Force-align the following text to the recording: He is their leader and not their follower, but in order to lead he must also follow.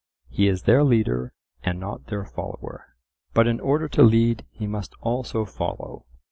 He 0.29 0.47
is 0.47 0.63
their 0.63 0.83
leader 0.83 1.31
and 1.63 1.79
not 1.79 2.07
their 2.07 2.25
follower, 2.25 2.95
but 3.35 3.45
in 3.45 3.59
order 3.59 3.87
to 3.89 4.01
lead 4.01 4.47
he 4.49 4.65
must 4.65 4.95
also 5.01 5.45
follow. 5.45 6.05